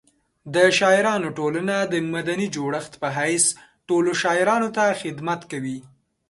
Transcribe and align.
د 0.53 0.55
شاعرانو 0.79 1.27
ټولنه 1.37 1.75
د 1.93 1.93
مدني 2.13 2.47
جوړښت 2.55 2.93
په 3.01 3.07
حیث 3.17 3.45
ټولو 3.87 4.11
شاعرانو 4.23 4.69
ته 4.77 4.85
خدمت 5.01 5.41
کوي. 5.51 5.79